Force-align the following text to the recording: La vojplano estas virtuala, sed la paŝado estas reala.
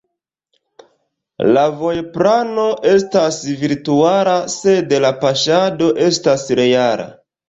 La 1.57 1.65
vojplano 1.81 2.63
estas 2.91 3.37
virtuala, 3.59 4.33
sed 4.55 4.95
la 5.05 5.13
paŝado 5.25 5.91
estas 6.07 6.47
reala. 6.61 7.07